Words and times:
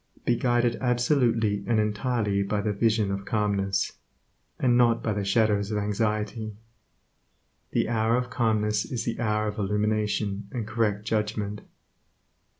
Be 0.25 0.35
guided 0.35 0.77
absolutely 0.77 1.63
and 1.67 1.79
entirely 1.79 2.41
by 2.41 2.61
the 2.61 2.73
vision 2.73 3.11
of 3.11 3.23
calmness, 3.23 3.99
and 4.59 4.75
not 4.75 5.03
by 5.03 5.13
the 5.13 5.23
shadows 5.23 5.69
of 5.69 5.77
anxiety. 5.77 6.55
The 7.69 7.87
hour 7.87 8.17
of 8.17 8.31
calmness 8.31 8.83
is 8.83 9.03
the 9.05 9.19
hour 9.19 9.47
of 9.47 9.59
illumination 9.59 10.47
and 10.51 10.65
correct 10.65 11.05
judgment. 11.05 11.61